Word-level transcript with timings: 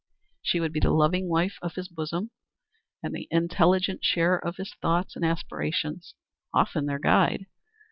She 0.41 0.59
would 0.59 0.73
be 0.73 0.79
the 0.79 0.89
loving 0.89 1.29
wife 1.29 1.59
of 1.61 1.75
his 1.75 1.87
bosom 1.87 2.31
and 3.03 3.13
the 3.13 3.27
intelligent 3.29 4.03
sharer 4.03 4.43
of 4.43 4.57
his 4.57 4.73
thoughts 4.81 5.15
and 5.15 5.23
aspirations 5.23 6.15
often 6.55 6.87
their 6.87 6.97
guide. 6.97 7.45